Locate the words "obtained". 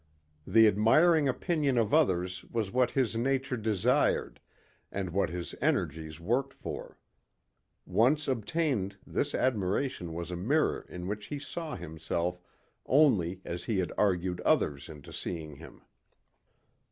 8.27-8.97